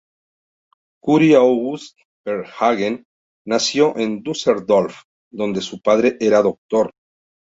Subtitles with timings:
[1.07, 3.03] Karl August Varnhagen
[3.45, 6.91] nació en Düsseldorf, donde su padre era doctor.